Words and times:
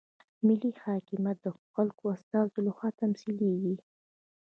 ملي 0.45 0.71
حاکمیت 0.83 1.37
د 1.43 1.47
خلکو 1.71 2.05
د 2.09 2.11
استازو 2.15 2.57
لخوا 2.67 2.89
تمثیلیږي. 3.01 3.75